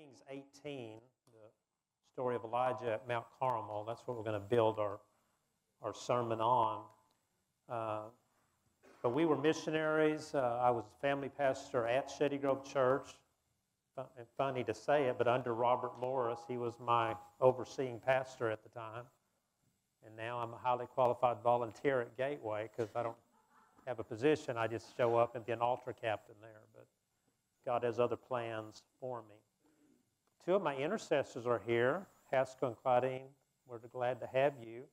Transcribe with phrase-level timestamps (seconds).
[0.00, 0.22] Kings
[0.64, 0.98] 18,
[1.32, 1.38] the
[2.14, 3.84] story of Elijah at Mount Carmel.
[3.86, 4.98] That's what we're going to build our,
[5.82, 6.84] our sermon on.
[7.68, 8.04] Uh,
[9.02, 10.30] but we were missionaries.
[10.34, 13.10] Uh, I was family pastor at Shady Grove Church.
[14.38, 18.70] Funny to say it, but under Robert Morris, he was my overseeing pastor at the
[18.70, 19.04] time.
[20.06, 23.18] And now I'm a highly qualified volunteer at Gateway because I don't
[23.86, 24.56] have a position.
[24.56, 26.62] I just show up and be an altar captain there.
[26.72, 26.86] But
[27.66, 29.36] God has other plans for me.
[30.44, 33.28] Two of my intercessors are here, Haskell and Claudine.
[33.68, 34.84] We're glad to have you.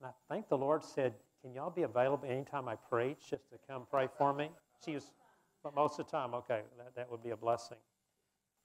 [0.00, 3.58] And I think the Lord said, Can y'all be available anytime I preach just to
[3.68, 4.50] come pray for me?
[4.84, 5.12] She was,
[5.62, 7.76] but most of the time, okay, that, that would be a blessing.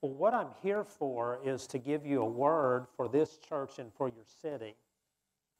[0.01, 3.91] Well, what I'm here for is to give you a word for this church and
[3.93, 4.75] for your city.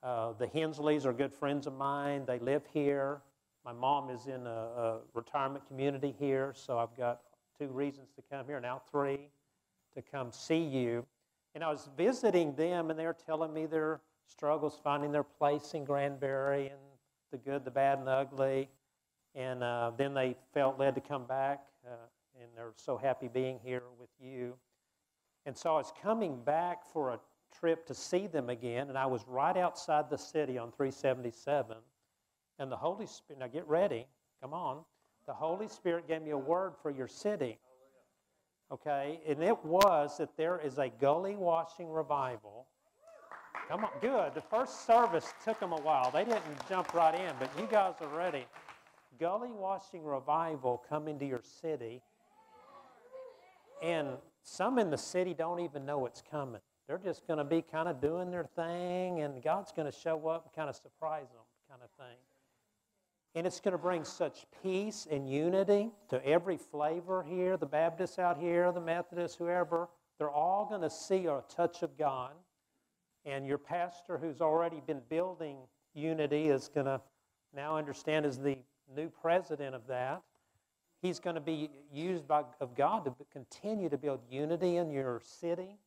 [0.02, 2.24] Uh, the Hensleys are good friends of mine.
[2.26, 3.22] They live here.
[3.66, 7.22] My mom is in a, a retirement community here, so I've got
[7.60, 9.30] two reasons to come here, now three
[9.98, 11.06] to come see you.
[11.56, 15.74] And I was visiting them, and they were telling me their struggles finding their place
[15.74, 16.80] in Granbury and
[17.32, 18.70] the good, the bad, and the ugly.
[19.34, 21.96] And uh, then they felt led to come back, uh,
[22.40, 24.54] and they're so happy being here with you.
[25.48, 27.20] And so I was coming back for a
[27.60, 31.76] trip to see them again, and I was right outside the city on 377.
[32.60, 34.06] And the Holy Spirit, now get ready,
[34.42, 34.84] come on.
[35.26, 37.58] The Holy Spirit gave me a word for your city.
[38.72, 39.20] Okay?
[39.28, 42.68] And it was that there is a gully washing revival.
[43.68, 44.34] Come on, good.
[44.34, 46.12] The first service took them a while.
[46.12, 48.46] They didn't jump right in, but you guys are ready.
[49.20, 52.02] Gully washing revival coming to your city.
[53.82, 54.10] And
[54.44, 56.62] some in the city don't even know it's coming.
[56.88, 60.28] They're just going to be kind of doing their thing, and God's going to show
[60.28, 62.16] up and kind of surprise them, kind of thing.
[63.38, 68.18] And it's going to bring such peace and unity to every flavor here the Baptists
[68.18, 69.90] out here, the Methodists, whoever.
[70.18, 72.32] They're all going to see a touch of God.
[73.26, 75.58] And your pastor, who's already been building
[75.94, 77.00] unity, is going to
[77.56, 78.58] now understand as the
[78.96, 80.24] new president of that.
[81.04, 85.22] He's going to be used by, of God to continue to build unity in your
[85.24, 85.78] city.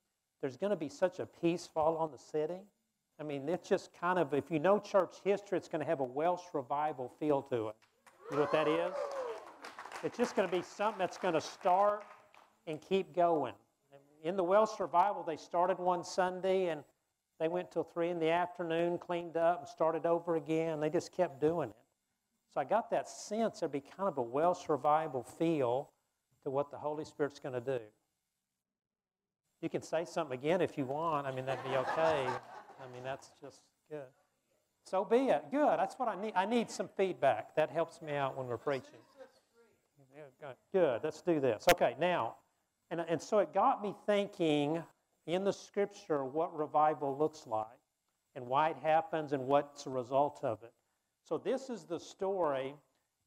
[0.41, 2.61] There's going to be such a peace fall on the city.
[3.21, 6.01] I mean, it's just kind of, if you know church history, it's going to have
[6.01, 7.77] a Welsh revival feel to it.
[8.31, 8.95] You know what that is?
[10.03, 12.03] It's just going to be something that's going to start
[12.67, 13.53] and keep going.
[14.25, 16.83] In the Welsh revival, they started one Sunday and
[17.39, 20.81] they went till 3 in the afternoon, cleaned up, and started over again.
[20.81, 21.77] They just kept doing it.
[22.55, 25.91] So I got that sense there'd be kind of a Welsh revival feel
[26.43, 27.81] to what the Holy Spirit's going to do.
[29.61, 31.27] You can say something again if you want.
[31.27, 32.27] I mean, that'd be okay.
[32.83, 33.61] I mean, that's just
[33.91, 34.07] good.
[34.85, 35.45] So be it.
[35.51, 35.79] Good.
[35.79, 36.33] That's what I need.
[36.35, 37.55] I need some feedback.
[37.55, 38.99] That helps me out when we're preaching.
[40.73, 41.01] Good.
[41.05, 41.65] Let's do this.
[41.73, 42.37] Okay, now,
[42.91, 44.83] and, and so it got me thinking
[45.27, 47.67] in the scripture what revival looks like
[48.35, 50.73] and why it happens and what's a result of it.
[51.23, 52.75] So this is the story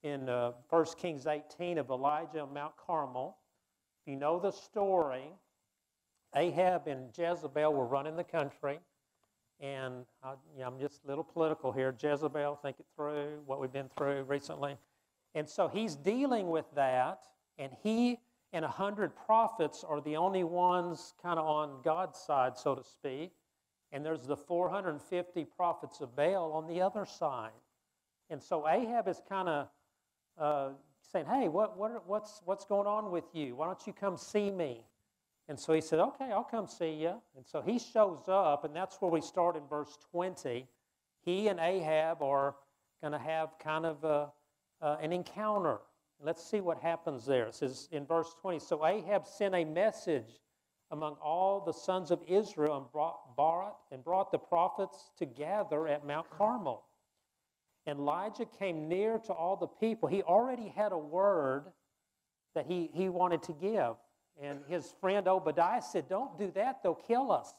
[0.03, 3.37] in uh, 1 Kings 18 of Elijah on Mount Carmel.
[4.01, 5.31] If you know the story,
[6.35, 8.79] Ahab and Jezebel were running the country.
[9.59, 10.05] And
[10.63, 11.95] I'm just a little political here.
[11.97, 14.77] Jezebel, think it through, what we've been through recently.
[15.35, 17.23] And so he's dealing with that,
[17.57, 18.19] and he
[18.51, 22.83] and a hundred prophets are the only ones kind of on God's side, so to
[22.83, 23.31] speak.
[23.91, 27.51] And there's the 450 prophets of Baal on the other side.
[28.29, 29.67] And so Ahab is kind of
[30.37, 30.69] uh,
[31.11, 33.55] saying, Hey, what, what, what's, what's going on with you?
[33.55, 34.83] Why don't you come see me?
[35.47, 37.15] And so he said, Okay, I'll come see you.
[37.35, 40.67] And so he shows up, and that's where we start in verse 20.
[41.21, 42.55] He and Ahab are
[43.01, 44.31] going to have kind of a,
[44.81, 45.79] uh, an encounter.
[46.21, 47.47] Let's see what happens there.
[47.47, 50.39] It says in verse 20 So Ahab sent a message
[50.91, 56.05] among all the sons of Israel and brought, brought, and brought the prophets together at
[56.05, 56.83] Mount Carmel.
[57.85, 60.07] And Elijah came near to all the people.
[60.07, 61.65] He already had a word
[62.55, 63.95] that he, he wanted to give.
[64.41, 67.53] And his friend Obadiah said, Don't do that, they'll kill us.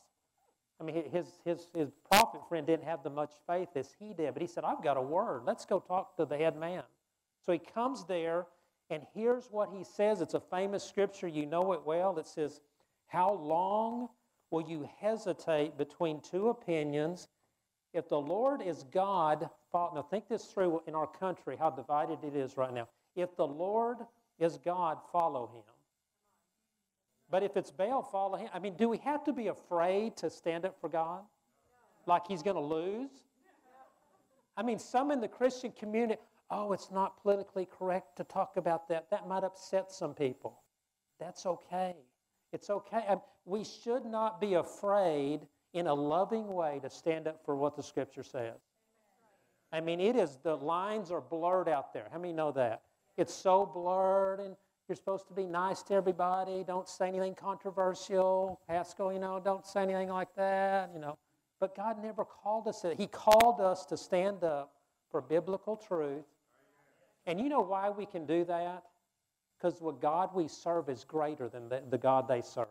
[0.80, 4.34] I mean, his, his, his prophet friend didn't have the much faith as he did,
[4.34, 5.42] but he said, I've got a word.
[5.46, 6.82] Let's go talk to the head man.
[7.46, 8.46] So he comes there,
[8.90, 10.20] and here's what he says.
[10.20, 11.28] It's a famous scripture.
[11.28, 12.18] You know it well.
[12.18, 12.60] It says,
[13.06, 14.08] How long
[14.50, 17.28] will you hesitate between two opinions?
[17.92, 22.34] If the Lord is God, now think this through in our country, how divided it
[22.34, 22.88] is right now.
[23.14, 23.98] If the Lord
[24.40, 25.73] is God, follow him.
[27.30, 28.48] But if it's Baal, follow him.
[28.52, 31.22] I mean, do we have to be afraid to stand up for God?
[32.06, 33.10] Like he's going to lose?
[34.56, 38.88] I mean, some in the Christian community, oh, it's not politically correct to talk about
[38.88, 39.10] that.
[39.10, 40.60] That might upset some people.
[41.18, 41.96] That's okay.
[42.52, 43.04] It's okay.
[43.08, 45.40] Um, we should not be afraid
[45.72, 48.60] in a loving way to stand up for what the Scripture says.
[49.72, 52.06] I mean, it is, the lines are blurred out there.
[52.12, 52.82] How many know that?
[53.16, 54.54] It's so blurred, and
[54.88, 56.62] you're supposed to be nice to everybody.
[56.66, 58.60] Don't say anything controversial.
[58.68, 61.16] Pascal, you know, don't say anything like that, you know.
[61.58, 62.82] But God never called us.
[62.82, 62.94] to.
[62.94, 64.72] He called us to stand up
[65.10, 66.24] for biblical truth.
[67.26, 68.84] And you know why we can do that?
[69.56, 72.66] Because the God we serve is greater than the, the God they serve.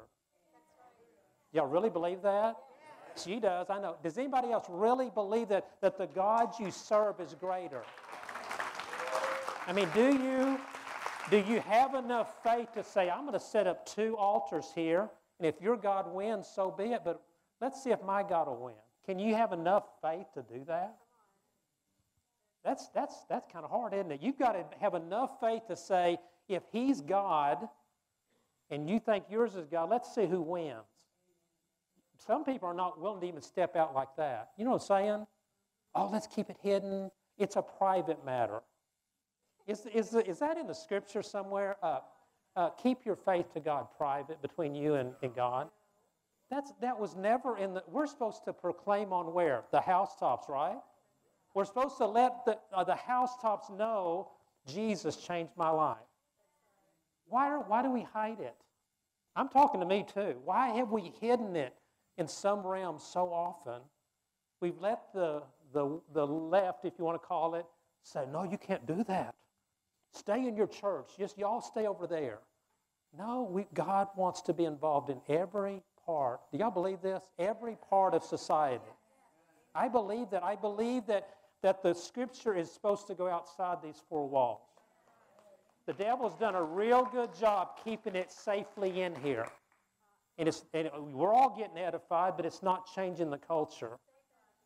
[1.54, 2.58] Y'all really believe that?
[3.16, 3.96] She does, I know.
[4.04, 7.84] Does anybody else really believe that, that the God you serve is greater?
[9.68, 10.60] I mean, do you,
[11.34, 15.10] do you have enough faith to say, I'm going to set up two altars here,
[15.40, 17.24] and if your God wins, so be it, but
[17.60, 18.76] let's see if my God will win?
[19.08, 20.96] Can you have enough faith to do that?
[22.64, 24.22] That's, that's, that's kind of hard, isn't it?
[24.22, 27.68] You've got to have enough faith to say, if He's God
[28.70, 30.78] and you think yours is God, let's see who wins.
[32.28, 34.52] Some people are not willing to even step out like that.
[34.56, 35.28] You know what I'm saying?
[35.96, 37.10] Oh, let's keep it hidden.
[37.40, 38.62] It's a private matter.
[39.68, 41.78] Is, is, is that in the scripture somewhere?
[41.82, 42.00] Uh,
[42.56, 45.70] uh, keep your faith to God private between you and, and God.
[46.52, 47.84] That's, that was never in the.
[47.88, 49.64] We're supposed to proclaim on where?
[49.72, 50.78] The housetops, right?
[51.56, 54.30] We're supposed to let the, uh, the housetops know
[54.68, 55.98] Jesus changed my life.
[57.28, 58.56] Why, are, why do we hide it?
[59.36, 60.36] I'm talking to me too.
[60.44, 61.74] Why have we hidden it
[62.18, 63.82] in some realms so often?
[64.62, 65.44] We've let the,
[65.74, 67.66] the, the left, if you want to call it,
[68.04, 69.34] say, no, you can't do that.
[70.14, 71.10] Stay in your church.
[71.18, 72.40] Just y'all stay over there.
[73.18, 76.40] No, we, God wants to be involved in every part.
[76.52, 77.24] Do y'all believe this?
[77.38, 78.84] Every part of society.
[79.76, 80.44] I believe that.
[80.44, 81.30] I believe that
[81.64, 84.60] that the scripture is supposed to go outside these four walls.
[85.86, 89.48] The devil's done a real good job keeping it safely in here.
[90.38, 93.98] And, it's, and we're all getting edified, but it's not changing the culture.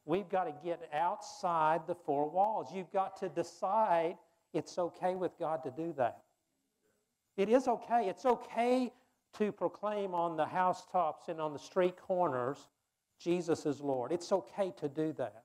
[0.05, 2.69] We've got to get outside the four walls.
[2.73, 4.17] You've got to decide
[4.57, 6.23] it's okay with God to do that.
[7.37, 8.07] It is okay.
[8.09, 8.91] It's okay
[9.37, 12.67] to proclaim on the housetops and on the street corners
[13.19, 14.11] Jesus is Lord.
[14.11, 15.43] It's okay to do that.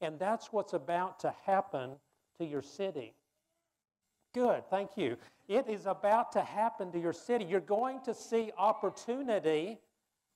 [0.00, 1.90] And that's what's about to happen
[2.38, 3.14] to your city.
[4.32, 5.16] Good, thank you.
[5.48, 7.44] It is about to happen to your city.
[7.44, 9.78] You're going to see opportunity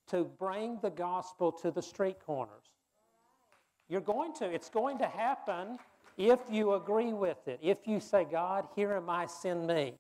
[0.09, 2.65] to bring the gospel to the street corners.
[3.89, 4.53] You're going to.
[4.53, 5.79] It's going to happen
[6.17, 7.59] if you agree with it.
[7.63, 9.95] If you say, God, here am I, send me.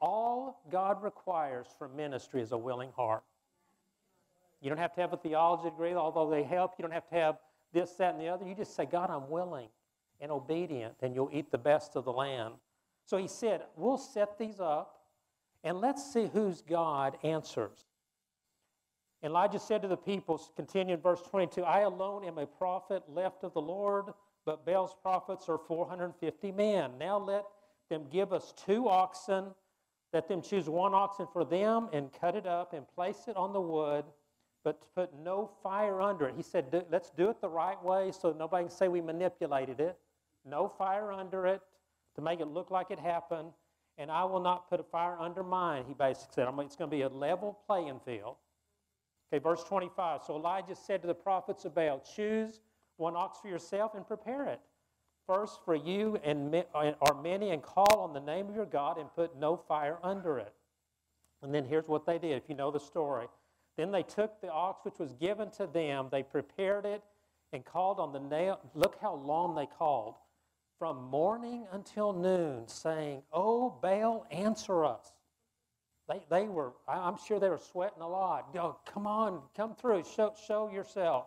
[0.00, 3.22] All God requires from ministry is a willing heart.
[4.60, 6.74] You don't have to have a theology degree, although they help.
[6.78, 7.36] You don't have to have
[7.72, 8.46] this, that, and the other.
[8.46, 9.68] You just say, God, I'm willing
[10.20, 12.54] and obedient, and you'll eat the best of the land.
[13.06, 15.00] So he said, We'll set these up,
[15.64, 17.86] and let's see whose God answers.
[19.22, 23.44] Elijah said to the people, continue in verse 22, I alone am a prophet left
[23.44, 24.06] of the Lord,
[24.50, 26.90] but Baal's prophets are 450 men.
[26.98, 27.44] Now let
[27.88, 29.44] them give us two oxen,
[30.12, 33.52] let them choose one oxen for them and cut it up and place it on
[33.52, 34.04] the wood
[34.64, 36.34] but to put no fire under it.
[36.36, 39.96] He said, let's do it the right way so nobody can say we manipulated it.
[40.44, 41.62] No fire under it
[42.16, 43.52] to make it look like it happened.
[43.98, 46.48] And I will not put a fire under mine, he basically said.
[46.58, 48.34] It's going to be a level playing field.
[49.32, 50.22] Okay, verse 25.
[50.26, 52.58] So Elijah said to the prophets of Baal, Choose
[53.00, 54.60] one ox for yourself and prepare it.
[55.26, 59.12] First for you and are many, and call on the name of your God and
[59.14, 60.52] put no fire under it.
[61.42, 63.26] And then here's what they did, if you know the story.
[63.76, 67.02] Then they took the ox which was given to them, they prepared it,
[67.52, 68.54] and called on the name.
[68.74, 70.16] Look how long they called.
[70.78, 75.12] From morning until noon, saying, Oh, Baal, answer us.
[76.08, 78.52] They, they were, I'm sure they were sweating a lot.
[78.52, 81.26] Go, come on, come through, show, show yourself.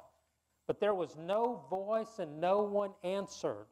[0.67, 3.65] But there was no voice and no one answered.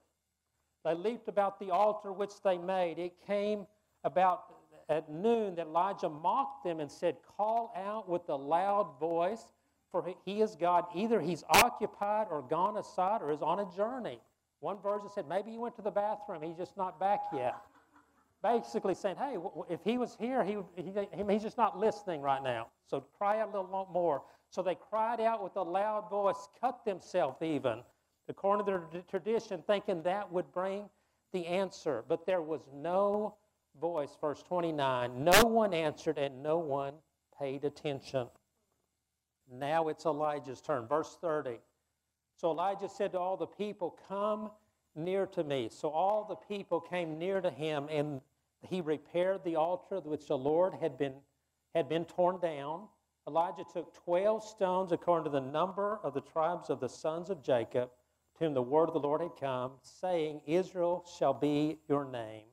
[0.84, 3.00] They leaped about the altar which they made.
[3.00, 3.66] It came
[4.04, 4.56] about
[4.90, 9.54] at noon that Elijah mocked them and said, Call out with a loud voice,
[9.92, 10.86] for he is God.
[10.96, 14.20] Either he's occupied or gone aside or is on a journey.
[14.60, 17.56] One version said, Maybe he went to the bathroom, he's just not back yet.
[18.44, 19.38] Basically saying, Hey,
[19.70, 20.92] if he was here, he, he,
[21.30, 22.68] he's just not listening right now.
[22.88, 24.24] So cry out a little more.
[24.52, 27.80] So they cried out with a loud voice, cut themselves even,
[28.28, 30.90] according to their tradition, thinking that would bring
[31.32, 32.04] the answer.
[32.08, 33.36] But there was no
[33.80, 36.94] voice, verse 29, no one answered and no one
[37.40, 38.28] paid attention.
[39.52, 40.88] Now it's Elijah's turn.
[40.88, 41.60] Verse 30.
[42.36, 44.52] So Elijah said to all the people, Come
[44.96, 45.70] near to me.
[45.72, 48.22] So all the people came near to him, and
[48.62, 51.16] he repaired the altar which the Lord had been,
[51.74, 52.88] had been torn down.
[53.28, 57.44] Elijah took 12 stones according to the number of the tribes of the sons of
[57.44, 57.90] Jacob,
[58.38, 62.46] to whom the word of the Lord had come, saying, Israel shall be your name.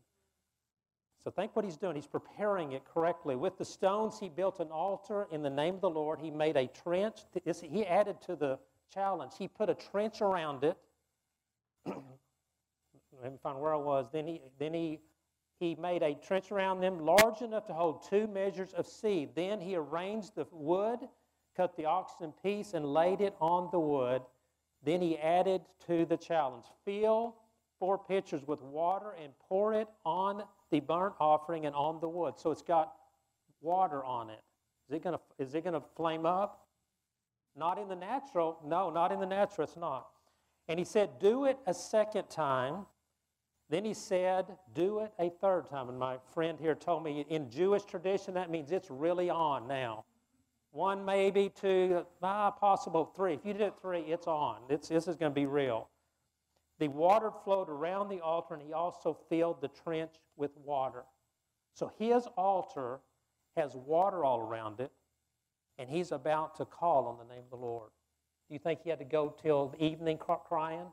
[1.23, 1.97] So think what he's doing.
[1.97, 3.35] He's preparing it correctly.
[3.35, 6.21] With the stones, he built an altar in the name of the Lord.
[6.21, 7.19] He made a trench.
[7.45, 8.59] He added to the
[8.93, 9.33] challenge.
[9.39, 10.77] He put a trench around it.
[11.87, 14.09] Let me find where I was.
[14.13, 15.01] Then he, then he,
[15.59, 19.31] he made a trench around them large enough to hold two measures of seed.
[19.35, 21.01] Then he arranged the wood,
[21.57, 24.23] cut the oxen piece, and laid it on the wood.
[24.85, 27.35] Then he added to the challenge fill
[27.79, 32.35] four pitchers with water and pour it on the burnt offering and on the wood.
[32.39, 32.93] So it's got
[33.61, 34.41] water on it.
[34.89, 36.67] Is it gonna, is it gonna flame up?
[37.57, 38.59] Not in the natural.
[38.65, 39.67] No, not in the natural.
[39.67, 40.09] It's not.
[40.69, 42.87] And he said, Do it a second time.
[43.71, 45.89] Then he said, Do it a third time.
[45.89, 50.05] And my friend here told me in Jewish tradition, that means it's really on now.
[50.71, 53.35] One, maybe two, ah, possible three.
[53.35, 54.59] If you did it three, it's on.
[54.69, 55.89] It's, this is going to be real.
[56.79, 61.05] The water flowed around the altar, and he also filled the trench with water.
[61.75, 63.01] So his altar
[63.57, 64.93] has water all around it,
[65.79, 67.91] and he's about to call on the name of the Lord.
[68.49, 70.87] Do you think he had to go till the evening crying?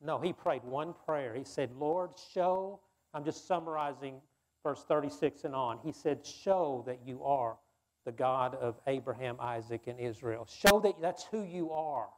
[0.00, 1.34] No, he prayed one prayer.
[1.34, 2.80] He said, Lord, show,
[3.14, 4.20] I'm just summarizing
[4.62, 5.78] verse 36 and on.
[5.84, 7.56] He said, Show that you are
[8.04, 10.46] the God of Abraham, Isaac, and Israel.
[10.48, 12.08] Show that that's who you are.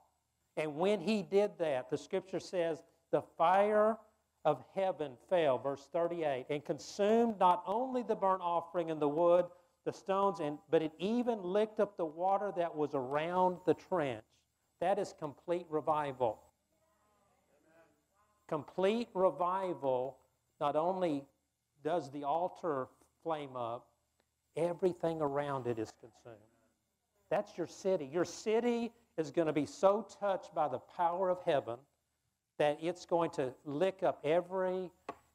[0.56, 2.82] And when he did that, the scripture says
[3.12, 3.96] the fire
[4.44, 9.46] of heaven fell, verse 38, and consumed not only the burnt offering and the wood,
[9.84, 14.22] the stones, and, but it even licked up the water that was around the trench.
[14.80, 16.38] That is complete revival.
[18.50, 20.16] Complete revival
[20.60, 21.24] not only
[21.84, 22.88] does the altar
[23.22, 23.86] flame up,
[24.56, 26.36] everything around it is consumed.
[27.30, 28.10] That's your city.
[28.12, 31.76] Your city is going to be so touched by the power of heaven
[32.58, 34.90] that it's going to lick up every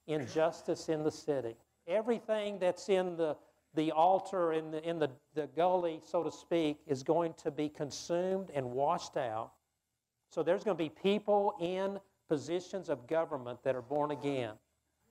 [0.08, 1.56] injustice in the city.
[1.88, 3.38] Everything that's in the,
[3.76, 7.70] the altar, in, the, in the, the gully, so to speak, is going to be
[7.70, 9.54] consumed and washed out.
[10.32, 14.54] So there's going to be people in positions of government that are born again.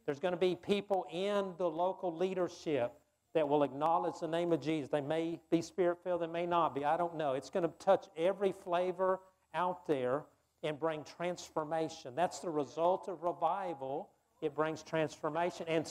[0.06, 2.92] There's going to be people in the local leadership
[3.34, 4.90] that will acknowledge the name of Jesus.
[4.90, 6.84] They may be spirit filled, they may not be.
[6.84, 7.32] I don't know.
[7.32, 9.20] It's going to touch every flavor
[9.54, 10.24] out there
[10.62, 12.14] and bring transformation.
[12.14, 14.10] That's the result of revival.
[14.40, 15.66] It brings transformation.
[15.68, 15.88] And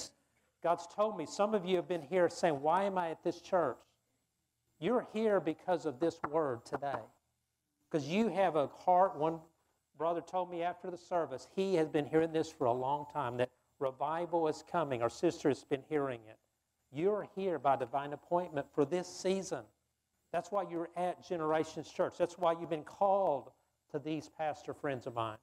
[0.64, 3.42] God's told me, some of you have been here saying, Why am I at this
[3.42, 3.78] church?
[4.80, 7.00] You're here because of this word today.
[7.90, 9.16] Because you have a heart.
[9.18, 9.40] One
[9.98, 13.38] brother told me after the service, he has been hearing this for a long time
[13.38, 15.02] that revival is coming.
[15.02, 16.38] Our sister has been hearing it.
[16.92, 19.64] You're here by divine appointment for this season.
[20.32, 22.16] That's why you're at Generations Church.
[22.18, 23.52] That's why you've been called
[23.92, 25.38] to these pastor friends of mine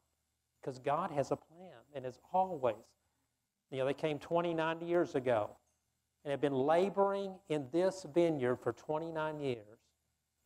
[0.61, 2.76] because God has a plan and has always.
[3.71, 5.50] You know, they came 29 years ago
[6.25, 9.80] and have been laboring in this vineyard for 29 years.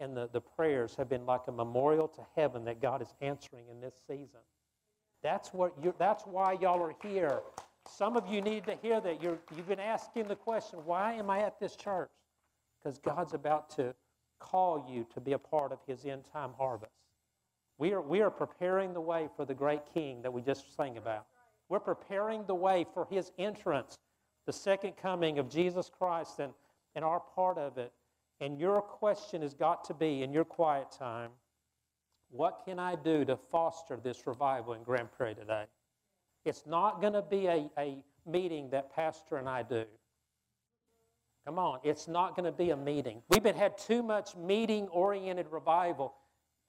[0.04, 3.64] And the, the prayers have been like a memorial to heaven that God is answering
[3.70, 4.40] in this season.
[5.22, 7.40] That's, what you that's why y'all are here.
[7.88, 9.22] Some of you need to hear that.
[9.22, 12.10] You're, you've been asking the question, why am I at this church?
[12.82, 13.94] Because God's about to
[14.38, 16.92] call you to be a part of his end time harvest.
[17.78, 20.98] We are, we are preparing the way for the great king that we just sang
[20.98, 21.24] about.
[21.70, 23.96] We're preparing the way for his entrance,
[24.44, 26.52] the second coming of Jesus Christ, and,
[26.94, 27.90] and our part of it.
[28.40, 31.30] And your question has got to be in your quiet time
[32.34, 35.66] what can I do to foster this revival in Granbury today?
[36.44, 39.84] It's not going to be a, a meeting that Pastor and I do.
[41.46, 43.22] Come on, it's not going to be a meeting.
[43.28, 46.14] We've been had too much meeting oriented revival.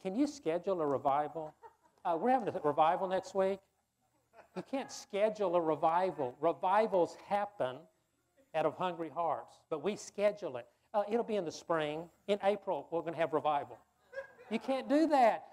[0.03, 1.55] Can you schedule a revival?
[2.03, 3.59] Uh, we're having a revival next week.
[4.55, 6.35] You can't schedule a revival.
[6.39, 7.77] Revivals happen
[8.53, 10.67] out of hungry hearts, but we schedule it.
[10.95, 12.05] Uh, it'll be in the spring.
[12.29, 13.77] In April, we're going to have revival.
[14.49, 15.43] You can't do that.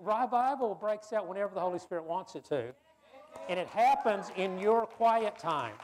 [0.00, 2.72] Revival breaks out whenever the Holy Spirit wants it to,
[3.48, 5.74] and it happens in your quiet time.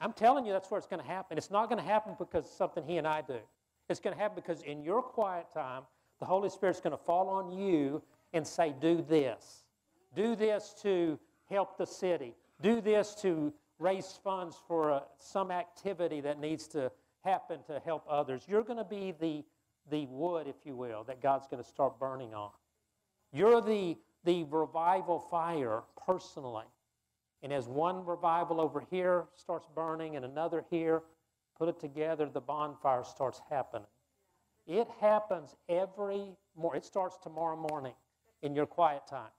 [0.00, 1.36] I'm telling you, that's where it's going to happen.
[1.36, 3.38] It's not going to happen because something He and I do.
[3.90, 5.82] It's going to happen because in your quiet time,
[6.18, 9.64] the Holy Spirit's going to fall on you and say, Do this.
[10.16, 11.18] Do this to
[11.50, 12.34] help the city.
[12.62, 16.90] Do this to raise funds for uh, some activity that needs to
[17.24, 18.42] happen to help others.
[18.48, 19.44] You're going to be the,
[19.90, 22.50] the wood, if you will, that God's going to start burning on.
[23.32, 26.66] You're the, the revival fire personally.
[27.42, 31.02] And as one revival over here starts burning and another here,
[31.58, 33.88] put it together, the bonfire starts happening.
[34.66, 36.82] It happens every morning.
[36.82, 37.94] It starts tomorrow morning
[38.42, 39.30] in your quiet time.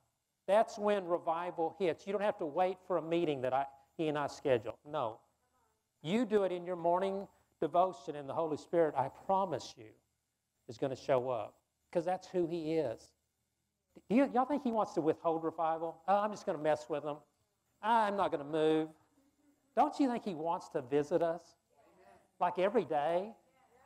[0.48, 2.06] That's when revival hits.
[2.06, 3.66] You don't have to wait for a meeting that I,
[3.98, 4.78] he and I schedule.
[4.90, 5.20] No.
[6.02, 7.28] You do it in your morning
[7.64, 9.86] devotion, and the Holy Spirit, I promise you,
[10.68, 11.56] is going to show up
[11.90, 13.02] because that's who He is.
[14.10, 16.02] Do you, y'all think He wants to withhold revival?
[16.10, 17.18] Oh, I'm just going to mess with them.
[17.82, 18.90] I'm not going to move.
[19.78, 21.42] Don't you think He wants to visit us?
[22.42, 23.32] Like every day?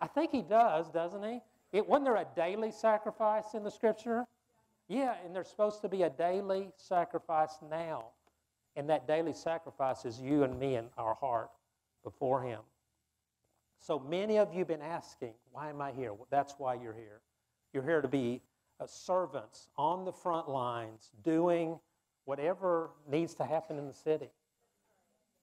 [0.01, 1.39] I think He does, doesn't He?
[1.71, 4.25] It, wasn't there a daily sacrifice in the Scripture?
[4.87, 8.05] Yeah, and there's supposed to be a daily sacrifice now.
[8.75, 11.49] And that daily sacrifice is you and me in our heart
[12.03, 12.61] before Him.
[13.79, 16.13] So many of you have been asking, why am I here?
[16.13, 17.21] Well, that's why you're here.
[17.73, 18.41] You're here to be
[18.79, 21.79] uh, servants on the front lines, doing
[22.25, 24.29] whatever needs to happen in the city.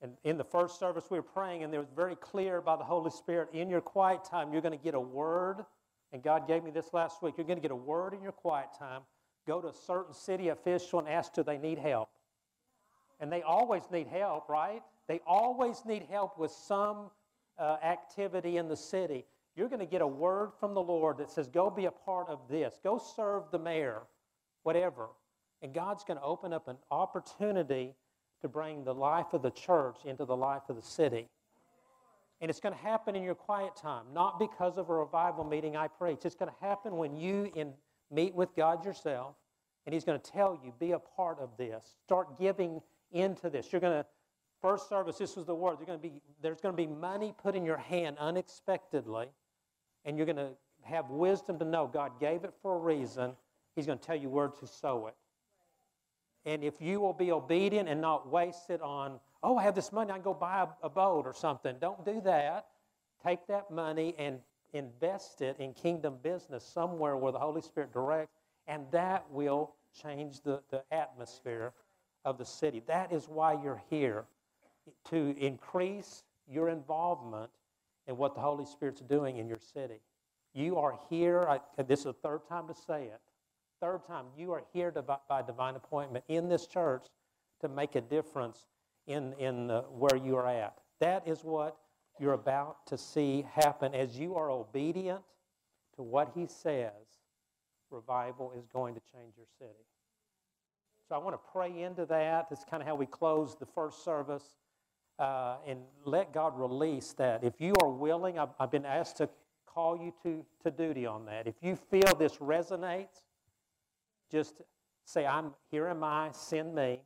[0.02, 2.84] And in the first service, we were praying, and it was very clear by the
[2.84, 5.64] Holy Spirit in your quiet time, you're going to get a word.
[6.12, 7.34] And God gave me this last week.
[7.38, 9.02] You're going to get a word in your quiet time.
[9.46, 12.10] Go to a certain city official and ask, do they need help?
[13.18, 14.82] And they always need help, right?
[15.08, 17.10] They always need help with some
[17.58, 19.24] uh, activity in the city.
[19.56, 22.28] You're going to get a word from the Lord that says, go be a part
[22.28, 22.78] of this.
[22.82, 24.02] Go serve the mayor,
[24.64, 25.08] whatever.
[25.62, 27.94] And God's going to open up an opportunity
[28.42, 31.28] to bring the life of the church into the life of the city.
[32.40, 35.76] And it's going to happen in your quiet time, not because of a revival meeting
[35.76, 36.24] I preach.
[36.24, 37.72] It's going to happen when you in,
[38.10, 39.36] meet with God yourself,
[39.86, 41.94] and He's going to tell you, be a part of this.
[42.04, 42.82] Start giving
[43.12, 43.72] into this.
[43.72, 44.06] You're going to,
[44.64, 45.76] first service, this was the word.
[45.86, 49.26] Going be, there's going to be money put in your hand unexpectedly,
[50.06, 50.52] and you're going to
[50.84, 53.32] have wisdom to know God gave it for a reason.
[53.76, 55.14] He's going to tell you where to sow it.
[56.46, 59.92] And if you will be obedient and not waste it on, oh, I have this
[59.92, 61.76] money, I can go buy a, a boat or something.
[61.78, 62.68] Don't do that.
[63.22, 64.38] Take that money and
[64.72, 68.32] invest it in kingdom business somewhere where the Holy Spirit directs,
[68.66, 71.74] and that will change the, the atmosphere
[72.24, 72.82] of the city.
[72.86, 74.24] That is why you're here,
[75.10, 77.50] to increase your involvement
[78.06, 80.00] in what the Holy Spirit's doing in your city.
[80.52, 83.20] You are here, I, this is the third time to say it,
[83.80, 87.06] third time, you are here to, by divine appointment in this church
[87.60, 88.66] to make a difference
[89.06, 90.78] in, in where you are at.
[91.00, 91.76] That is what
[92.18, 95.20] you're about to see happen as you are obedient
[95.96, 96.92] to what he says.
[97.90, 99.84] Revival is going to change your city.
[101.08, 102.48] So I want to pray into that.
[102.48, 104.54] That's kind of how we close the first service.
[105.18, 107.44] Uh, and let God release that.
[107.44, 109.28] If you are willing, I've, I've been asked to
[109.64, 111.46] call you to, to duty on that.
[111.46, 113.22] If you feel this resonates,
[114.30, 114.62] just
[115.04, 117.00] say, I'm here am I, send me.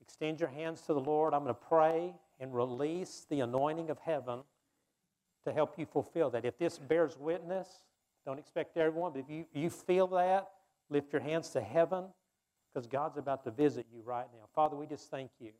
[0.00, 1.34] Extend your hands to the Lord.
[1.34, 4.40] I'm going to pray and release the anointing of heaven
[5.44, 6.44] to help you fulfill that.
[6.44, 7.68] If this bears witness,
[8.24, 10.48] don't expect everyone, but if you, you feel that,
[10.90, 12.04] lift your hands to heaven
[12.72, 14.46] because God's about to visit you right now.
[14.54, 15.52] Father, we just thank you.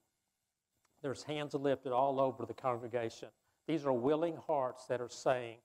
[1.07, 3.29] There's hands lifted all over the congregation.
[3.69, 5.59] These are willing hearts that are saying,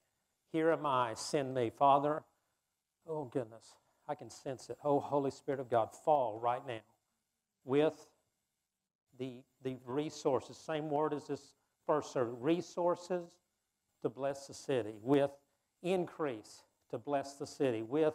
[0.52, 1.72] Here am I, send me.
[1.76, 2.22] Father,
[3.08, 3.74] oh goodness,
[4.08, 4.78] I can sense it.
[4.84, 6.82] Oh, Holy Spirit of God, fall right now
[7.66, 7.96] with
[9.18, 11.56] the, the resources, same word as this
[11.88, 13.26] first service, resources
[14.04, 15.32] to bless the city, with
[15.82, 18.14] increase to bless the city, with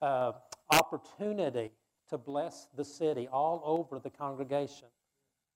[0.00, 0.32] uh,
[0.70, 1.70] opportunity
[2.08, 4.88] to bless the city all over the congregation.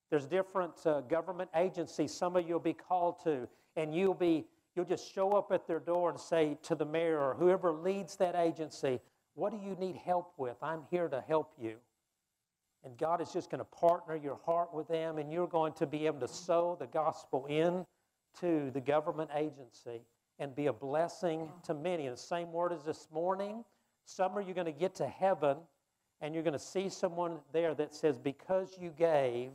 [0.09, 4.45] There's different uh, government agencies some of you will be called to, and you'll be
[4.75, 8.15] you'll just show up at their door and say to the mayor or whoever leads
[8.17, 8.99] that agency,
[9.35, 10.55] "What do you need help with?
[10.61, 11.77] I'm here to help you."
[12.83, 15.85] And God is just going to partner your heart with them, and you're going to
[15.85, 17.85] be able to sow the gospel in
[18.39, 20.01] to the government agency
[20.39, 22.05] and be a blessing to many.
[22.05, 23.65] And the same word as this morning,
[24.05, 25.57] some are you going to get to heaven
[26.21, 29.51] and you're going to see someone there that says, Because you gave,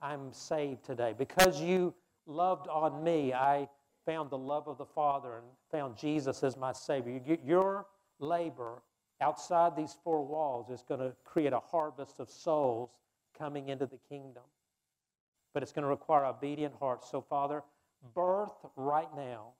[0.00, 1.14] I'm saved today.
[1.16, 1.94] Because you
[2.26, 3.68] loved on me, I
[4.06, 7.20] found the love of the Father and found Jesus as my Savior.
[7.44, 7.86] Your
[8.18, 8.82] labor
[9.20, 12.90] outside these four walls is going to create a harvest of souls
[13.36, 14.44] coming into the kingdom.
[15.52, 17.10] But it's going to require obedient hearts.
[17.10, 17.62] So, Father,
[18.14, 19.52] birth right now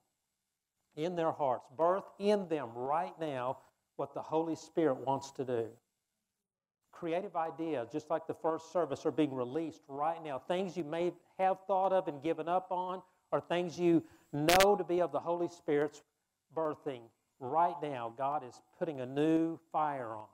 [0.97, 3.59] in their hearts, birth in them right now
[3.97, 5.67] what the Holy Spirit wants to do
[6.99, 10.39] creative ideas, just like the first service, are being released right now.
[10.39, 14.85] Things you may have thought of and given up on, or things you know to
[14.85, 16.03] be of the Holy Spirit's
[16.57, 17.03] birthing.
[17.41, 20.27] Right now, God is putting a new fire on.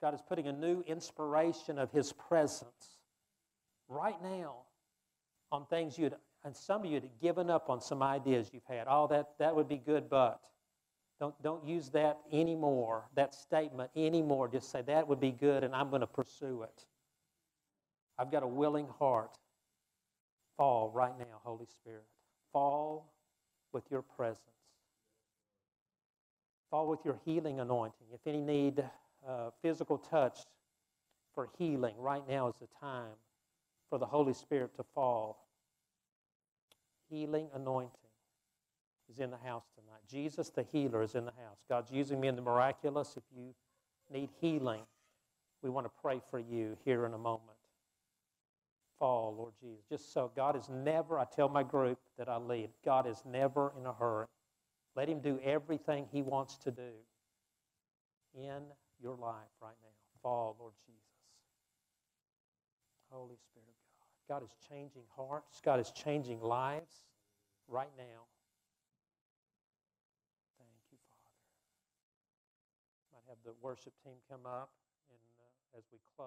[0.00, 3.00] God is putting a new inspiration of His presence
[3.88, 4.56] right now
[5.52, 8.86] on things you'd, and some of you had given up on some ideas you've had.
[8.88, 10.40] Oh, that, that would be good, but
[11.20, 14.48] Don't, don't use that anymore, that statement anymore.
[14.48, 16.84] Just say, that would be good, and I'm going to pursue it.
[18.18, 19.36] I've got a willing heart.
[20.56, 22.04] Fall right now, Holy Spirit.
[22.52, 23.12] Fall
[23.72, 24.40] with your presence.
[26.70, 28.06] Fall with your healing anointing.
[28.12, 28.84] If any need
[29.28, 30.38] uh, physical touch
[31.34, 33.14] for healing, right now is the time
[33.90, 35.46] for the Holy Spirit to fall.
[37.10, 38.03] Healing anointing
[39.10, 40.00] is in the house tonight.
[40.08, 41.58] Jesus, the healer, is in the house.
[41.68, 43.16] God's using me in the miraculous.
[43.16, 43.54] If you
[44.12, 44.82] need healing,
[45.62, 47.58] we want to pray for you here in a moment.
[48.98, 49.84] Fall, Lord Jesus.
[49.88, 53.72] Just so God is never, I tell my group that I lead, God is never
[53.78, 54.26] in a hurry.
[54.94, 56.92] Let Him do everything He wants to do
[58.34, 58.62] in
[59.02, 59.90] your life right now.
[60.22, 61.00] Fall, Lord Jesus.
[63.10, 64.40] Holy Spirit of God.
[64.40, 67.06] God is changing hearts, God is changing lives
[67.68, 68.26] right now.
[70.58, 71.44] Thank you, Father.
[73.12, 74.70] Might have the worship team come up
[75.10, 76.22] and uh, as we close.